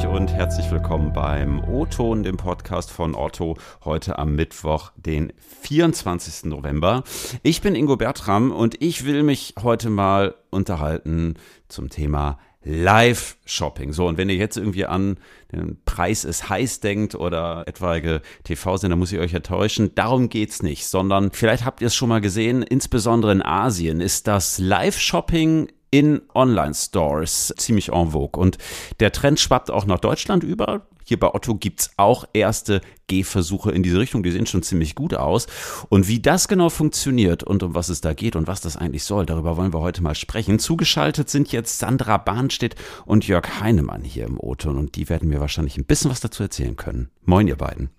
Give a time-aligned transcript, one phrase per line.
[0.00, 5.32] euch und herzlich willkommen beim O-Ton, dem Podcast von Otto, heute am Mittwoch, den
[5.62, 6.44] 24.
[6.44, 7.02] November.
[7.42, 11.34] Ich bin Ingo Bertram und ich will mich heute mal unterhalten
[11.68, 13.92] zum Thema Live-Shopping.
[13.92, 15.18] So, und wenn ihr jetzt irgendwie an
[15.52, 19.94] den Preis ist heiß denkt oder etwaige TV-Sender, muss ich euch enttäuschen.
[19.94, 24.26] Darum geht's nicht, sondern vielleicht habt ihr es schon mal gesehen, insbesondere in Asien ist
[24.26, 28.40] das Live-Shopping in Online-Stores ziemlich en vogue.
[28.40, 28.58] Und
[29.00, 30.86] der Trend schwappt auch nach Deutschland über.
[31.04, 34.22] Hier bei Otto gibt's auch erste Gehversuche in diese Richtung.
[34.22, 35.48] Die sehen schon ziemlich gut aus.
[35.88, 39.02] Und wie das genau funktioniert und um was es da geht und was das eigentlich
[39.02, 40.60] soll, darüber wollen wir heute mal sprechen.
[40.60, 44.78] Zugeschaltet sind jetzt Sandra Bahnstedt und Jörg Heinemann hier im O-Ton.
[44.78, 47.10] Und die werden mir wahrscheinlich ein bisschen was dazu erzählen können.
[47.24, 47.90] Moin, ihr beiden.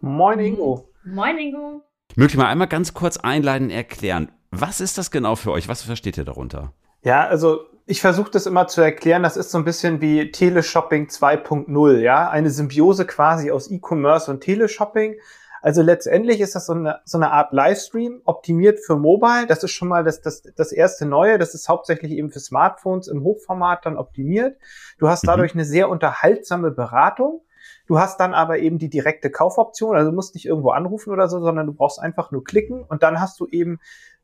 [0.00, 0.88] Moin, Ingo.
[1.04, 1.82] Moin, Ingo.
[2.14, 5.68] Mögt ihr mal einmal ganz kurz einleiten erklären, was ist das genau für euch?
[5.68, 6.72] Was versteht ihr darunter?
[7.06, 11.06] Ja, also ich versuche das immer zu erklären, das ist so ein bisschen wie Teleshopping
[11.06, 15.14] 2.0, ja, eine Symbiose quasi aus E-Commerce und Teleshopping.
[15.62, 19.46] Also letztendlich ist das so eine, so eine Art Livestream, optimiert für Mobile.
[19.46, 21.38] Das ist schon mal das, das, das erste Neue.
[21.38, 24.58] Das ist hauptsächlich eben für Smartphones im Hochformat dann optimiert.
[24.98, 25.28] Du hast mhm.
[25.28, 27.44] dadurch eine sehr unterhaltsame Beratung.
[27.86, 29.94] Du hast dann aber eben die direkte Kaufoption.
[29.94, 33.04] Also du musst nicht irgendwo anrufen oder so, sondern du brauchst einfach nur klicken und
[33.04, 33.78] dann hast du eben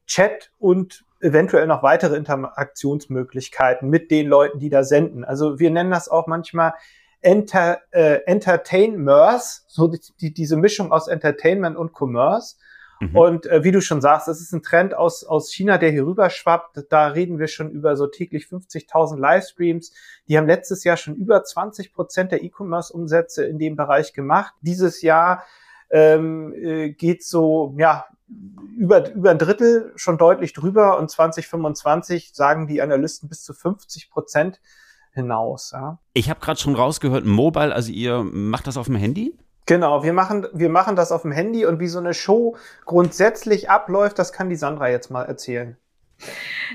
[0.04, 5.24] Chat und eventuell noch weitere Interaktionsmöglichkeiten mit den Leuten, die da senden.
[5.24, 6.74] Also wir nennen das auch manchmal
[7.20, 12.56] Enter, äh, Entertainmers, so die, die, diese Mischung aus Entertainment und Commerce.
[13.00, 13.16] Mhm.
[13.16, 16.04] Und äh, wie du schon sagst, das ist ein Trend aus, aus China, der hier
[16.04, 16.84] rüber schwappt.
[16.90, 19.92] Da reden wir schon über so täglich 50.000 Livestreams.
[20.28, 24.54] Die haben letztes Jahr schon über 20 Prozent der E-Commerce-Umsätze in dem Bereich gemacht.
[24.60, 25.44] Dieses Jahr
[25.92, 28.06] ähm, äh, geht so, ja,
[28.76, 34.10] über, über ein Drittel schon deutlich drüber und 2025 sagen die Analysten bis zu 50
[34.10, 34.60] Prozent
[35.12, 35.72] hinaus.
[35.72, 35.98] Ja.
[36.14, 39.36] Ich habe gerade schon rausgehört, Mobile, also ihr macht das auf dem Handy?
[39.66, 43.70] Genau, wir machen, wir machen das auf dem Handy und wie so eine Show grundsätzlich
[43.70, 45.76] abläuft, das kann die Sandra jetzt mal erzählen.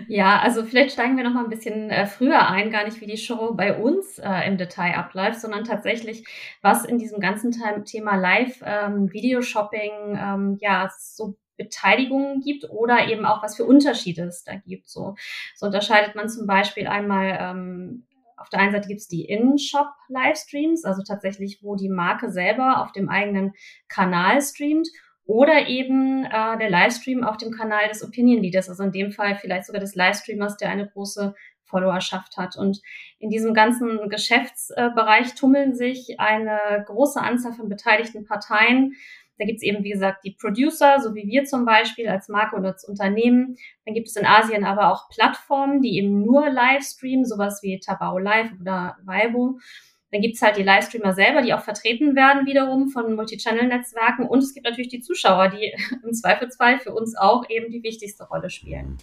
[0.08, 3.08] Ja, also vielleicht steigen wir noch mal ein bisschen äh, früher ein, gar nicht wie
[3.08, 6.26] die Show bei uns äh, im Detail abläuft, sondern tatsächlich,
[6.62, 7.52] was in diesem ganzen
[7.86, 14.44] Thema Live ähm, ähm, ja so Beteiligungen gibt oder eben auch was für Unterschiede es
[14.44, 14.88] da gibt.
[14.88, 15.16] So,
[15.56, 18.04] so unterscheidet man zum Beispiel einmal ähm,
[18.38, 22.92] auf der einen Seite gibt es die In-Shop-Livestreams, also tatsächlich, wo die Marke selber auf
[22.92, 23.54] dem eigenen
[23.88, 24.88] Kanal streamt
[25.28, 29.36] oder eben äh, der Livestream auf dem Kanal des Opinion Leaders, also in dem Fall
[29.36, 32.56] vielleicht sogar des Livestreamers, der eine große Followerschaft hat.
[32.56, 32.82] Und
[33.20, 38.94] in diesem ganzen Geschäftsbereich tummeln sich eine große Anzahl von beteiligten Parteien.
[39.38, 42.56] Da gibt es eben, wie gesagt, die Producer, so wie wir zum Beispiel als Marke
[42.56, 43.58] oder als Unternehmen.
[43.86, 48.18] Dann gibt es in Asien aber auch Plattformen, die eben nur Livestreamen, sowas wie Tabao
[48.18, 49.60] Live oder Weibo.
[50.12, 54.26] Dann gibt's halt die Livestreamer selber, die auch vertreten werden wiederum von Multichannel-Netzwerken.
[54.26, 55.74] Und es gibt natürlich die Zuschauer, die
[56.04, 58.98] im Zweifelsfall für uns auch eben die wichtigste Rolle spielen.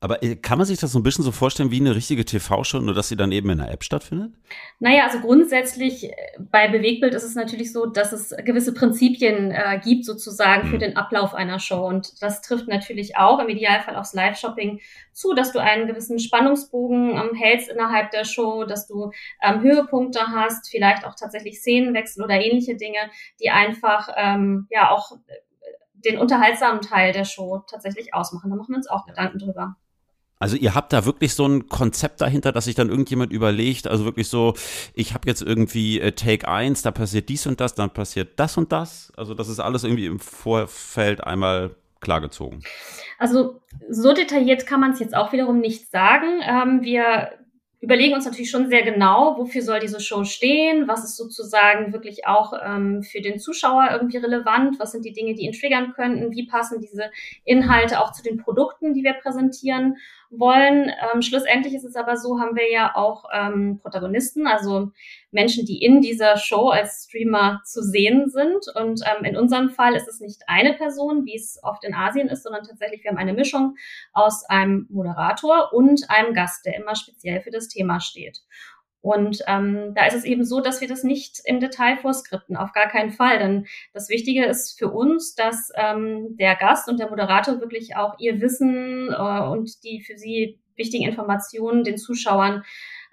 [0.00, 2.78] Aber äh, kann man sich das so ein bisschen so vorstellen wie eine richtige TV-Show,
[2.78, 4.32] nur dass sie dann eben in einer App stattfindet?
[4.78, 9.80] Naja, also grundsätzlich äh, bei Bewegbild ist es natürlich so, dass es gewisse Prinzipien äh,
[9.82, 10.70] gibt sozusagen mhm.
[10.70, 11.84] für den Ablauf einer Show.
[11.84, 14.80] Und das trifft natürlich auch im Idealfall aufs Live-Shopping
[15.12, 19.10] zu, dass du einen gewissen Spannungsbogen ähm, hältst innerhalb der Show, dass du
[19.42, 23.10] ähm, Höhepunkte hast, vielleicht auch tatsächlich Szenenwechsel oder ähnliche Dinge,
[23.40, 25.16] die einfach ähm, ja auch äh,
[26.04, 28.50] den unterhaltsamen Teil der Show tatsächlich ausmachen.
[28.50, 29.74] Da machen wir uns auch Gedanken drüber.
[30.38, 34.04] Also ihr habt da wirklich so ein Konzept dahinter, dass sich dann irgendjemand überlegt, also
[34.04, 34.54] wirklich so,
[34.94, 38.56] ich habe jetzt irgendwie äh, Take 1, da passiert dies und das, dann passiert das
[38.56, 39.12] und das.
[39.16, 42.62] Also das ist alles irgendwie im Vorfeld einmal klargezogen.
[43.18, 43.60] Also
[43.90, 46.40] so detailliert kann man es jetzt auch wiederum nicht sagen.
[46.42, 47.30] Ähm, wir
[47.80, 52.26] überlegen uns natürlich schon sehr genau, wofür soll diese Show stehen, was ist sozusagen wirklich
[52.26, 56.32] auch ähm, für den Zuschauer irgendwie relevant, was sind die Dinge, die ihn triggern könnten,
[56.32, 57.10] wie passen diese
[57.44, 59.96] Inhalte auch zu den Produkten, die wir präsentieren
[60.30, 60.92] wollen.
[61.12, 64.90] Ähm, schlussendlich ist es aber so, haben wir ja auch ähm, Protagonisten, also
[65.30, 68.64] Menschen, die in dieser Show als Streamer zu sehen sind.
[68.74, 72.28] Und ähm, in unserem Fall ist es nicht eine Person, wie es oft in Asien
[72.28, 73.76] ist, sondern tatsächlich wir haben eine Mischung
[74.12, 78.40] aus einem Moderator und einem Gast, der immer speziell für das Thema steht.
[79.00, 82.72] Und ähm, da ist es eben so, dass wir das nicht im Detail vorskripten, auf
[82.72, 83.38] gar keinen Fall.
[83.38, 88.18] Denn das Wichtige ist für uns, dass ähm, der Gast und der Moderator wirklich auch
[88.18, 92.64] ihr Wissen äh, und die für sie wichtigen Informationen den Zuschauern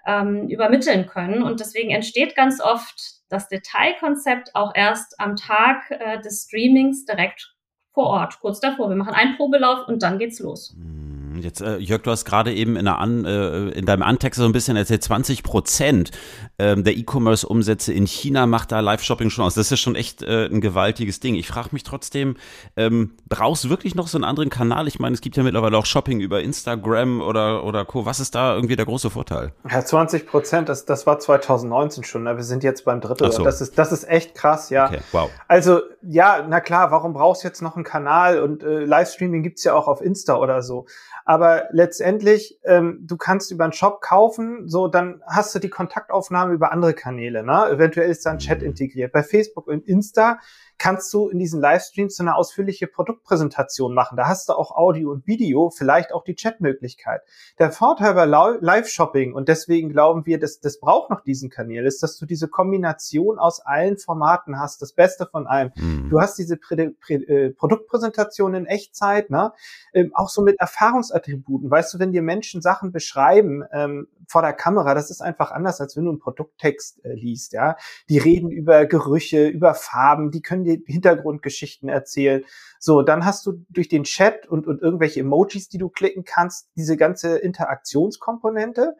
[0.06, 1.42] ähm, übermitteln können.
[1.42, 7.54] Und deswegen entsteht ganz oft das Detailkonzept auch erst am Tag äh, des Streamings direkt
[7.92, 8.88] vor Ort, kurz davor.
[8.88, 10.74] Wir machen einen Probelauf und dann geht's los.
[10.76, 11.05] Mhm.
[11.38, 14.52] Jetzt, äh, Jörg, du hast gerade eben in, An, äh, in deinem Antext so ein
[14.52, 16.10] bisschen erzählt, 20 Prozent
[16.58, 19.54] ähm, der E-Commerce-Umsätze in China macht da Live-Shopping schon aus.
[19.54, 21.34] Das ist schon echt äh, ein gewaltiges Ding.
[21.34, 22.36] Ich frage mich trotzdem,
[22.76, 24.88] ähm, brauchst du wirklich noch so einen anderen Kanal?
[24.88, 28.06] Ich meine, es gibt ja mittlerweile auch Shopping über Instagram oder, oder Co.
[28.06, 29.52] Was ist da irgendwie der große Vorteil?
[29.70, 32.22] Ja, 20 Prozent, das, das war 2019 schon.
[32.22, 32.36] Ne?
[32.36, 33.30] Wir sind jetzt beim Drittel.
[33.32, 33.44] So.
[33.44, 34.86] Das, ist, das ist echt krass, ja.
[34.86, 35.30] Okay, wow.
[35.48, 38.40] Also, ja, na klar, warum brauchst du jetzt noch einen Kanal?
[38.40, 40.86] Und äh, Livestreaming gibt's ja auch auf Insta oder so.
[41.28, 46.54] Aber letztendlich, ähm, du kannst über einen Shop kaufen, so dann hast du die Kontaktaufnahme
[46.54, 47.42] über andere Kanäle.
[47.42, 47.68] Ne?
[47.68, 49.10] Eventuell ist da ein Chat integriert.
[49.10, 50.38] Bei Facebook und Insta
[50.78, 54.16] kannst du in diesen Livestreams so eine ausführliche Produktpräsentation machen.
[54.16, 57.22] Da hast du auch Audio und Video, vielleicht auch die Chatmöglichkeit.
[57.58, 62.02] Der Vorteil bei Live-Shopping, und deswegen glauben wir, dass das braucht noch diesen Kanal, ist,
[62.02, 65.72] dass du diese Kombination aus allen Formaten hast, das Beste von allem.
[65.76, 66.10] Mhm.
[66.10, 69.52] Du hast diese Prä Prä äh, Produktpräsentation in Echtzeit, ne?
[69.94, 71.70] Ähm, auch so mit Erfahrungsattributen.
[71.70, 75.80] Weißt du, wenn dir Menschen Sachen beschreiben ähm, vor der Kamera, das ist einfach anders,
[75.80, 77.52] als wenn du einen Produkttext äh, liest.
[77.52, 77.76] Ja,
[78.08, 82.44] die reden über Gerüche, über Farben, die können dir Hintergrundgeschichten erzählen.
[82.78, 86.68] So, dann hast du durch den Chat und, und irgendwelche Emojis, die du klicken kannst,
[86.76, 88.96] diese ganze Interaktionskomponente.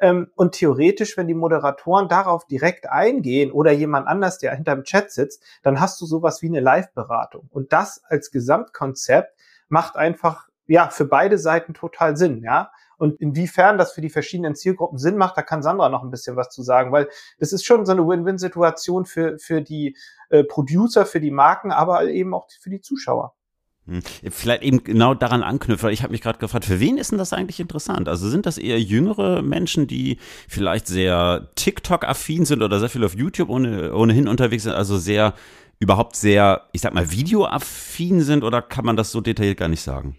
[0.00, 5.10] Ähm, und theoretisch, wenn die Moderatoren darauf direkt eingehen oder jemand anders, der hinterm Chat
[5.10, 7.48] sitzt, dann hast du sowas wie eine Live-Beratung.
[7.50, 9.36] Und das als Gesamtkonzept
[9.68, 12.70] macht einfach ja für beide Seiten total Sinn, ja.
[13.00, 16.36] Und inwiefern das für die verschiedenen Zielgruppen Sinn macht, da kann Sandra noch ein bisschen
[16.36, 17.08] was zu sagen, weil
[17.38, 19.96] das ist schon so eine Win-Win-Situation für, für die
[20.28, 23.34] äh, Producer, für die Marken, aber eben auch für die Zuschauer.
[23.86, 24.02] Hm.
[24.30, 27.18] Vielleicht eben genau daran anknüpfen, weil ich habe mich gerade gefragt, für wen ist denn
[27.18, 28.06] das eigentlich interessant?
[28.06, 33.14] Also sind das eher jüngere Menschen, die vielleicht sehr TikTok-affin sind oder sehr viel auf
[33.14, 35.32] YouTube ohne, ohnehin unterwegs sind, also sehr
[35.78, 39.80] überhaupt sehr, ich sag mal, videoaffin sind oder kann man das so detailliert gar nicht
[39.80, 40.18] sagen?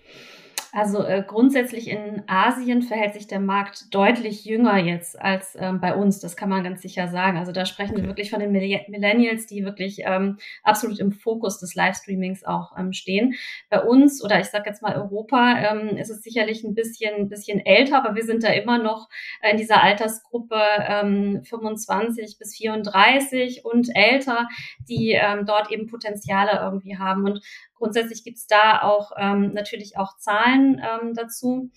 [0.73, 5.93] Also äh, grundsätzlich in Asien verhält sich der Markt deutlich jünger jetzt als ähm, bei
[5.95, 6.19] uns.
[6.19, 7.37] Das kann man ganz sicher sagen.
[7.37, 8.03] Also da sprechen okay.
[8.03, 12.93] wir wirklich von den Millennials, die wirklich ähm, absolut im Fokus des Livestreamings auch ähm,
[12.93, 13.33] stehen.
[13.69, 17.59] Bei uns oder ich sage jetzt mal Europa ähm, ist es sicherlich ein bisschen, bisschen
[17.65, 19.09] älter, aber wir sind da immer noch
[19.49, 24.47] in dieser Altersgruppe ähm, 25 bis 34 und älter,
[24.87, 27.25] die ähm, dort eben Potenziale irgendwie haben.
[27.25, 27.41] Und
[27.81, 31.71] Grundsätzlich gibt es da auch ähm, natürlich auch Zahlen ähm, dazu.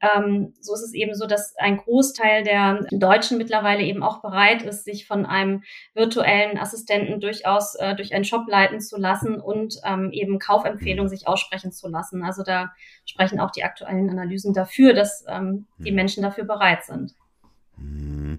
[0.00, 4.62] Ähm, so ist es eben so, dass ein Großteil der Deutschen mittlerweile eben auch bereit
[4.62, 5.62] ist, sich von einem
[5.94, 11.28] virtuellen Assistenten durchaus äh, durch einen Shop leiten zu lassen und ähm, eben Kaufempfehlungen sich
[11.28, 12.24] aussprechen zu lassen.
[12.24, 12.72] Also da
[13.04, 15.94] sprechen auch die aktuellen Analysen dafür, dass ähm, die hm.
[15.94, 17.14] Menschen dafür bereit sind.
[17.76, 18.38] Hm.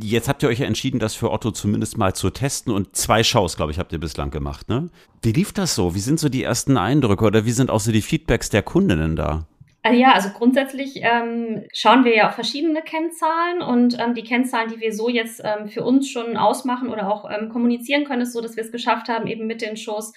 [0.00, 3.22] Jetzt habt ihr euch ja entschieden, das für Otto zumindest mal zu testen und zwei
[3.24, 4.90] Shows, glaube ich, habt ihr bislang gemacht, ne?
[5.22, 5.94] Wie lief das so?
[5.94, 9.16] Wie sind so die ersten Eindrücke oder wie sind auch so die Feedbacks der Kundinnen
[9.16, 9.47] da?
[9.82, 14.70] Also ja, also grundsätzlich ähm, schauen wir ja auf verschiedene Kennzahlen und ähm, die Kennzahlen,
[14.70, 18.32] die wir so jetzt ähm, für uns schon ausmachen oder auch ähm, kommunizieren können, ist
[18.32, 20.12] so, dass wir es geschafft haben, eben mit den Shows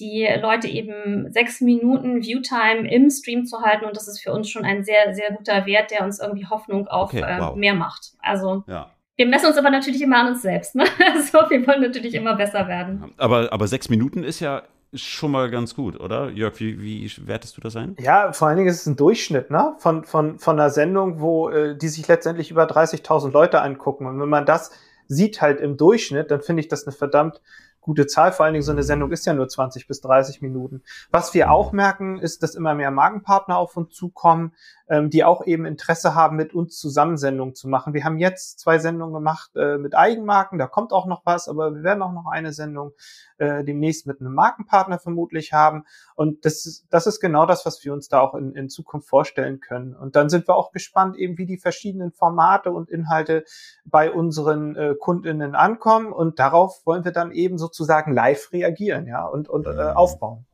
[0.00, 4.50] die Leute eben sechs Minuten Viewtime im Stream zu halten und das ist für uns
[4.50, 7.54] schon ein sehr, sehr guter Wert, der uns irgendwie Hoffnung auf okay, äh, wow.
[7.54, 8.12] mehr macht.
[8.20, 8.90] Also ja.
[9.18, 10.74] Wir messen uns aber natürlich immer an uns selbst.
[10.74, 10.84] Ne?
[11.14, 13.14] Also wir wollen natürlich immer besser werden.
[13.16, 14.64] Aber, aber sechs Minuten ist ja
[14.96, 16.30] ist schon mal ganz gut, oder?
[16.30, 17.96] Jörg, wie, wie wertest du das ein?
[18.00, 19.74] Ja, vor allen Dingen ist es ein Durchschnitt ne?
[19.78, 24.06] von, von, von einer Sendung, wo äh, die sich letztendlich über 30.000 Leute angucken.
[24.06, 24.72] Und wenn man das
[25.08, 27.40] sieht halt im Durchschnitt, dann finde ich das eine verdammt
[27.86, 28.32] gute Zahl.
[28.32, 30.82] Vor allen Dingen so eine Sendung ist ja nur 20 bis 30 Minuten.
[31.10, 34.52] Was wir auch merken, ist, dass immer mehr Magenpartner auf uns zukommen,
[34.88, 37.94] ähm, die auch eben Interesse haben, mit uns zusammen Sendungen zu machen.
[37.94, 41.74] Wir haben jetzt zwei Sendungen gemacht äh, mit Eigenmarken, da kommt auch noch was, aber
[41.74, 42.92] wir werden auch noch eine Sendung
[43.38, 45.84] äh, demnächst mit einem Markenpartner vermutlich haben.
[46.14, 49.08] Und das ist, das ist genau das, was wir uns da auch in, in Zukunft
[49.08, 49.94] vorstellen können.
[49.94, 53.44] Und dann sind wir auch gespannt, eben wie die verschiedenen Formate und Inhalte
[53.84, 56.12] bei unseren äh, Kundinnen ankommen.
[56.12, 59.78] Und darauf wollen wir dann eben sozusagen live reagieren, ja, und, und äh, mhm.
[59.78, 60.46] aufbauen.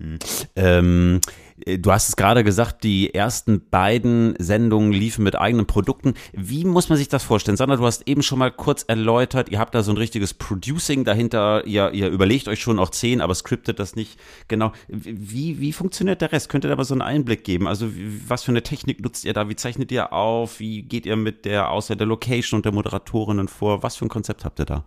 [0.00, 0.18] Hm.
[0.56, 1.20] Ähm,
[1.66, 6.14] äh, du hast es gerade gesagt, die ersten beiden Sendungen liefen mit eigenen Produkten.
[6.32, 7.58] Wie muss man sich das vorstellen?
[7.58, 11.04] Sandra, du hast eben schon mal kurz erläutert, ihr habt da so ein richtiges Producing
[11.04, 14.72] dahinter, ihr, ihr überlegt euch schon auch zehn, aber scriptet das nicht genau.
[14.88, 16.48] Wie, wie funktioniert der Rest?
[16.48, 17.68] Könnt ihr da mal so einen Einblick geben?
[17.68, 17.88] Also
[18.26, 19.50] was für eine Technik nutzt ihr da?
[19.50, 20.60] Wie zeichnet ihr auf?
[20.60, 23.82] Wie geht ihr mit der Auswahl der Location und der Moderatorinnen vor?
[23.82, 24.84] Was für ein Konzept habt ihr da?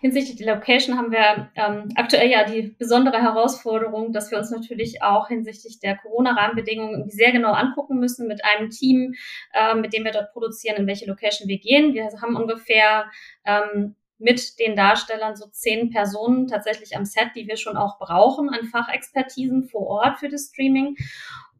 [0.00, 5.02] Hinsichtlich der Location haben wir ähm, aktuell ja die besondere Herausforderung, dass wir uns natürlich
[5.02, 9.14] auch hinsichtlich der Corona-Rahmenbedingungen sehr genau angucken müssen mit einem Team,
[9.52, 11.94] äh, mit dem wir dort produzieren, in welche Location wir gehen.
[11.94, 13.10] Wir haben ungefähr
[13.44, 18.48] ähm, mit den Darstellern so zehn Personen tatsächlich am Set, die wir schon auch brauchen
[18.48, 20.96] an Fachexpertisen vor Ort für das Streaming.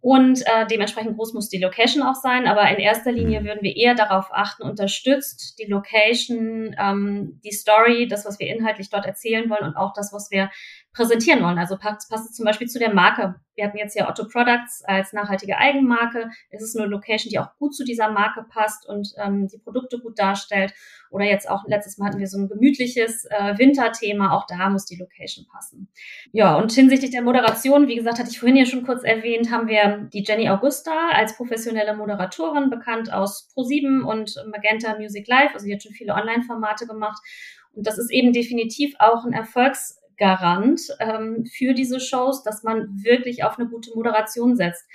[0.05, 2.47] Und äh, dementsprechend groß muss die Location auch sein.
[2.47, 3.47] Aber in erster Linie mhm.
[3.47, 8.91] würden wir eher darauf achten, unterstützt die Location, ähm, die Story, das, was wir inhaltlich
[8.91, 10.51] dort erzählen wollen und auch das, was wir
[10.95, 11.59] präsentieren wollen.
[11.59, 13.35] Also passt, passt es zum Beispiel zu der Marke.
[13.57, 16.31] Wir hatten jetzt ja Otto Products als nachhaltige Eigenmarke.
[16.51, 19.99] Es ist eine Location, die auch gut zu dieser Marke passt und ähm, die Produkte
[19.99, 20.73] gut darstellt.
[21.11, 24.33] Oder jetzt auch letztes Mal hatten wir so ein gemütliches äh, Winterthema.
[24.37, 25.89] Auch da muss die Location passen.
[26.33, 29.67] Ja, und hinsichtlich der Moderation, wie gesagt, hatte ich vorhin ja schon kurz erwähnt, haben
[29.67, 35.55] wir die Jenny Augusta als professionelle Moderatorin, bekannt aus Pro7 und Magenta Music Live.
[35.55, 37.21] Also die hat schon viele Online-Formate gemacht.
[37.73, 43.03] Und das ist eben definitiv auch ein Erfolgs Garant ähm, für diese Shows, dass man
[43.03, 44.87] wirklich auf eine gute Moderation setzt.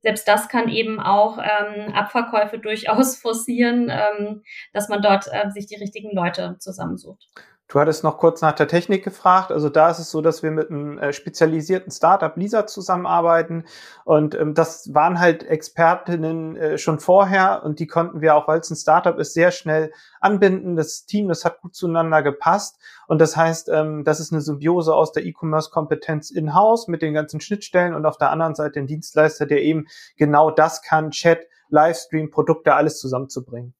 [0.00, 5.66] Selbst das kann eben auch ähm, Abverkäufe durchaus forcieren, ähm, dass man dort äh, sich
[5.66, 7.28] die richtigen Leute zusammensucht.
[7.68, 9.50] Du hattest noch kurz nach der Technik gefragt.
[9.50, 13.64] Also da ist es so, dass wir mit einem äh, spezialisierten Startup Lisa zusammenarbeiten.
[14.04, 18.60] Und ähm, das waren halt Expertinnen äh, schon vorher und die konnten wir auch, weil
[18.60, 20.76] es ein Startup ist, sehr schnell anbinden.
[20.76, 22.78] Das Team, das hat gut zueinander gepasst.
[23.08, 27.40] Und das heißt, ähm, das ist eine Symbiose aus der E-Commerce-Kompetenz in-house mit den ganzen
[27.40, 32.30] Schnittstellen und auf der anderen Seite den Dienstleister, der eben genau das kann, Chat, Livestream,
[32.30, 33.74] Produkte, alles zusammenzubringen.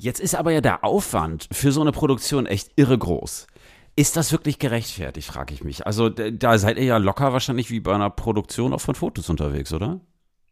[0.00, 3.48] Jetzt ist aber ja der Aufwand für so eine Produktion echt irre groß.
[3.96, 5.84] Ist das wirklich gerechtfertigt, frage ich mich.
[5.84, 9.72] Also da seid ihr ja locker wahrscheinlich wie bei einer Produktion auch von Fotos unterwegs,
[9.72, 10.00] oder?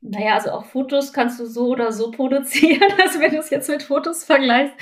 [0.00, 3.68] Naja, also auch Fotos kannst du so oder so produzieren, also wenn du es jetzt
[3.68, 4.74] mit Fotos vergleichst.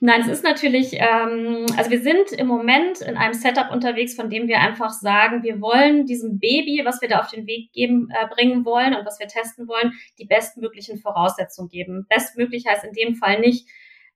[0.00, 4.30] Nein, es ist natürlich, ähm, also wir sind im Moment in einem Setup unterwegs, von
[4.30, 8.08] dem wir einfach sagen, wir wollen diesem Baby, was wir da auf den Weg geben,
[8.10, 12.06] äh, bringen wollen und was wir testen wollen, die bestmöglichen Voraussetzungen geben.
[12.08, 13.66] Bestmöglich heißt in dem Fall nicht,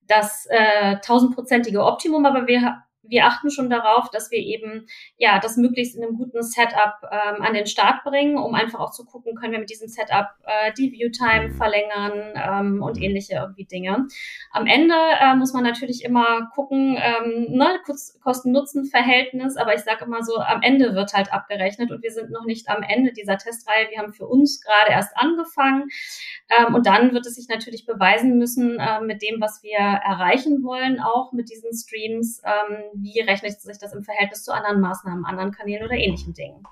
[0.07, 5.57] das äh, tausendprozentige Optimum, aber wir wir achten schon darauf, dass wir eben ja das
[5.57, 9.35] möglichst in einem guten Setup ähm, an den Start bringen, um einfach auch zu gucken,
[9.35, 14.07] können wir mit diesem Setup äh, die Viewtime verlängern ähm, und ähnliche irgendwie Dinge.
[14.53, 17.81] Am Ende äh, muss man natürlich immer gucken, ähm, ne,
[18.23, 22.45] Kosten-Nutzen-Verhältnis, aber ich sage immer so, am Ende wird halt abgerechnet und wir sind noch
[22.45, 23.91] nicht am Ende dieser Testreihe.
[23.91, 25.89] Wir haben für uns gerade erst angefangen
[26.57, 30.63] ähm, und dann wird es sich natürlich beweisen müssen äh, mit dem, was wir erreichen
[30.63, 32.41] wollen, auch mit diesen Streams.
[32.45, 36.67] Ähm, wie rechnet sich das im Verhältnis zu anderen Maßnahmen, anderen Kanälen oder ähnlichen Dingen.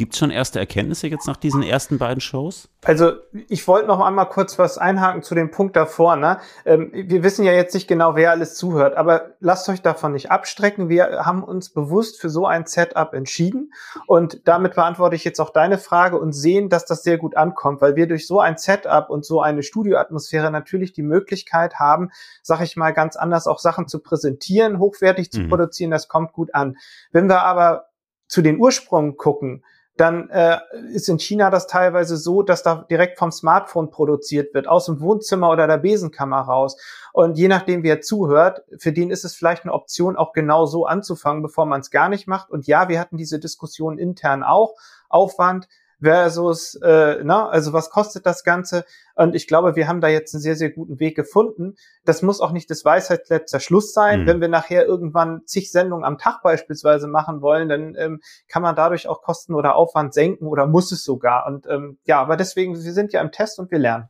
[0.00, 2.70] Gibt es schon erste Erkenntnisse jetzt nach diesen ersten beiden Shows?
[2.86, 3.12] Also
[3.48, 6.16] ich wollte noch einmal kurz was einhaken zu dem Punkt davor.
[6.16, 6.38] Ne?
[6.64, 10.30] Ähm, wir wissen ja jetzt nicht genau, wer alles zuhört, aber lasst euch davon nicht
[10.30, 10.88] abstrecken.
[10.88, 13.74] Wir haben uns bewusst für so ein Setup entschieden
[14.06, 17.82] und damit beantworte ich jetzt auch deine Frage und sehen, dass das sehr gut ankommt,
[17.82, 22.08] weil wir durch so ein Setup und so eine Studioatmosphäre natürlich die Möglichkeit haben,
[22.40, 25.50] sag ich mal ganz anders auch Sachen zu präsentieren, hochwertig zu mhm.
[25.50, 25.90] produzieren.
[25.90, 26.78] Das kommt gut an.
[27.12, 27.90] Wenn wir aber
[28.28, 29.62] zu den Ursprüngen gucken,
[30.00, 30.58] dann äh,
[30.92, 35.00] ist in China das teilweise so, dass da direkt vom Smartphone produziert wird, aus dem
[35.00, 36.78] Wohnzimmer oder der Besenkammer raus.
[37.12, 40.86] Und je nachdem, wer zuhört, für den ist es vielleicht eine Option, auch genau so
[40.86, 42.50] anzufangen, bevor man es gar nicht macht.
[42.50, 44.74] Und ja, wir hatten diese Diskussion intern auch.
[45.10, 45.68] Aufwand,
[46.00, 48.84] versus, äh, na, also was kostet das Ganze?
[49.14, 51.74] Und ich glaube, wir haben da jetzt einen sehr, sehr guten Weg gefunden.
[52.04, 54.22] Das muss auch nicht das Weisheitsletzter Schluss sein.
[54.22, 54.26] Mhm.
[54.26, 58.74] Wenn wir nachher irgendwann zig Sendungen am Tag beispielsweise machen wollen, dann ähm, kann man
[58.74, 61.46] dadurch auch Kosten oder Aufwand senken oder muss es sogar.
[61.46, 64.08] Und ähm, ja, aber deswegen, wir sind ja im Test und wir lernen.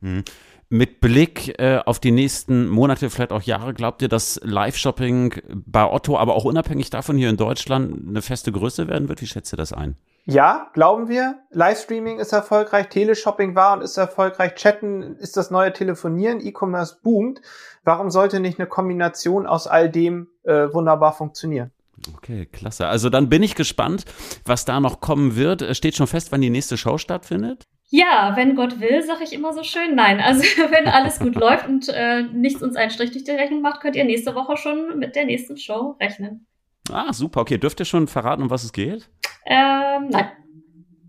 [0.00, 0.24] Mhm.
[0.68, 5.88] Mit Blick äh, auf die nächsten Monate, vielleicht auch Jahre, glaubt ihr, dass Live-Shopping bei
[5.88, 9.20] Otto, aber auch unabhängig davon hier in Deutschland eine feste Größe werden wird?
[9.20, 9.96] Wie schätzt ihr das ein?
[10.28, 11.38] Ja, glauben wir.
[11.52, 17.40] Livestreaming ist erfolgreich, Teleshopping war und ist erfolgreich, Chatten ist das neue Telefonieren, E-Commerce boomt.
[17.84, 21.70] Warum sollte nicht eine Kombination aus all dem äh, wunderbar funktionieren?
[22.16, 22.88] Okay, klasse.
[22.88, 24.04] Also dann bin ich gespannt,
[24.44, 25.76] was da noch kommen wird.
[25.76, 27.62] Steht schon fest, wann die nächste Show stattfindet?
[27.88, 29.94] Ja, wenn Gott will, sage ich immer so schön.
[29.94, 33.62] Nein, also wenn alles gut läuft und äh, nichts uns einen Strich durch die Rechnung
[33.62, 36.46] macht, könnt ihr nächste Woche schon mit der nächsten Show rechnen.
[36.90, 37.42] Ah, super.
[37.42, 39.08] Okay, dürft ihr schon verraten, um was es geht?
[39.46, 40.30] Ähm, nein.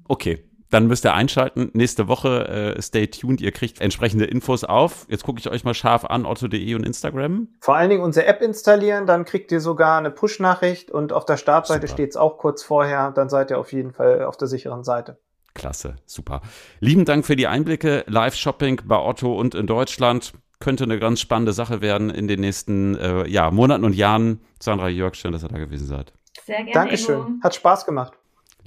[0.08, 1.72] Okay, dann müsst ihr einschalten.
[1.74, 3.42] Nächste Woche äh, stay tuned.
[3.42, 5.06] Ihr kriegt entsprechende Infos auf.
[5.10, 7.48] Jetzt gucke ich euch mal scharf an, otto.de und Instagram.
[7.62, 11.38] Vor allen Dingen unsere App installieren, dann kriegt ihr sogar eine Push-Nachricht und auf der
[11.38, 13.12] Startseite steht es auch kurz vorher.
[13.12, 15.20] Dann seid ihr auf jeden Fall auf der sicheren Seite.
[15.54, 16.42] Klasse, super.
[16.80, 18.04] Lieben Dank für die Einblicke.
[18.08, 22.96] Live-Shopping bei Otto und in Deutschland könnte eine ganz spannende Sache werden in den nächsten
[22.96, 24.42] äh, ja, Monaten und Jahren.
[24.60, 26.14] Sandra Jörg, schön, dass ihr da gewesen seid.
[26.46, 26.72] Sehr gerne.
[26.74, 27.20] Dankeschön.
[27.20, 27.44] Ingo.
[27.44, 28.14] Hat Spaß gemacht.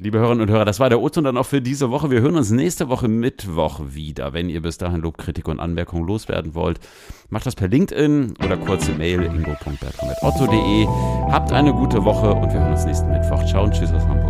[0.02, 2.10] Liebe Hörerinnen und Hörer, das war der O-Ton dann auch für diese Woche.
[2.10, 4.32] Wir hören uns nächste Woche Mittwoch wieder.
[4.32, 6.80] Wenn ihr bis dahin Lob, Kritik und Anmerkungen loswerden wollt,
[7.28, 10.86] macht das per LinkedIn oder kurze Mail ingo.bertram.otto.de.
[11.30, 13.44] Habt eine gute Woche und wir hören uns nächsten Mittwoch.
[13.44, 14.29] Ciao und tschüss aus Hamburg.